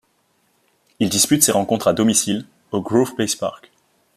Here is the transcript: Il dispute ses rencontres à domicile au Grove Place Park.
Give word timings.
Il 0.99 1.09
dispute 1.09 1.43
ses 1.43 1.51
rencontres 1.51 1.87
à 1.87 1.93
domicile 1.93 2.47
au 2.71 2.81
Grove 2.81 3.13
Place 3.13 3.35
Park. 3.35 3.69